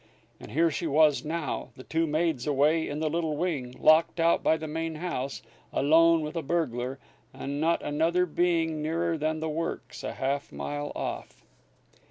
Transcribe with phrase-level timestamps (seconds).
[0.39, 4.41] And here she was now, the two maids away in the little wing, locked out
[4.41, 6.97] by the main house, alone with a burglar,
[7.35, 11.45] and not another being nearer than the works, a half mile off.